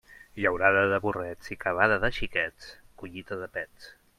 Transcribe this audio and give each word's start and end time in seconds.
Llaurada 0.43 0.81
de 0.93 0.99
burrets 1.03 1.53
i 1.55 1.57
cavada 1.65 1.99
de 2.05 2.11
xiquets, 2.17 2.73
collita 3.03 3.39
de 3.45 3.51
pets. 3.59 3.93